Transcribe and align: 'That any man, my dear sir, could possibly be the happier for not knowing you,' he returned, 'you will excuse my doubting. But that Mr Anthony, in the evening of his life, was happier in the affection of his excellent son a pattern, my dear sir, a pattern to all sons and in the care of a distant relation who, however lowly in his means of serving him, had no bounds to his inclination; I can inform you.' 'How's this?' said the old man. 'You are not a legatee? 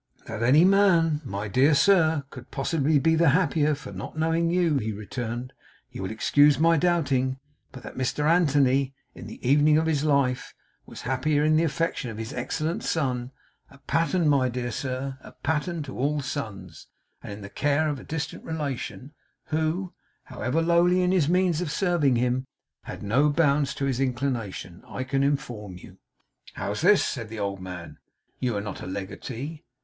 'That 0.25 0.41
any 0.41 0.65
man, 0.65 1.21
my 1.23 1.47
dear 1.47 1.75
sir, 1.75 2.23
could 2.31 2.49
possibly 2.49 2.97
be 2.97 3.13
the 3.13 3.29
happier 3.37 3.75
for 3.75 3.91
not 3.91 4.17
knowing 4.17 4.49
you,' 4.49 4.79
he 4.79 4.91
returned, 4.91 5.53
'you 5.91 6.01
will 6.01 6.09
excuse 6.09 6.57
my 6.57 6.75
doubting. 6.75 7.37
But 7.71 7.83
that 7.83 7.99
Mr 7.99 8.23
Anthony, 8.27 8.95
in 9.13 9.27
the 9.27 9.39
evening 9.47 9.77
of 9.77 9.85
his 9.85 10.03
life, 10.03 10.55
was 10.87 11.01
happier 11.03 11.43
in 11.43 11.55
the 11.55 11.61
affection 11.63 12.09
of 12.09 12.17
his 12.17 12.33
excellent 12.33 12.81
son 12.83 13.29
a 13.69 13.77
pattern, 13.77 14.27
my 14.27 14.49
dear 14.49 14.71
sir, 14.71 15.19
a 15.21 15.33
pattern 15.33 15.83
to 15.83 15.95
all 15.95 16.19
sons 16.21 16.87
and 17.21 17.31
in 17.31 17.41
the 17.41 17.47
care 17.49 17.87
of 17.87 17.99
a 17.99 18.03
distant 18.03 18.43
relation 18.43 19.13
who, 19.49 19.93
however 20.23 20.63
lowly 20.63 21.03
in 21.03 21.11
his 21.11 21.29
means 21.29 21.61
of 21.61 21.69
serving 21.71 22.15
him, 22.15 22.47
had 22.85 23.03
no 23.03 23.29
bounds 23.29 23.75
to 23.75 23.85
his 23.85 23.99
inclination; 23.99 24.81
I 24.87 25.03
can 25.03 25.21
inform 25.21 25.77
you.' 25.77 25.99
'How's 26.53 26.81
this?' 26.81 27.05
said 27.05 27.29
the 27.29 27.37
old 27.37 27.61
man. 27.61 27.99
'You 28.39 28.57
are 28.57 28.61
not 28.61 28.81
a 28.81 28.87
legatee? 28.87 29.63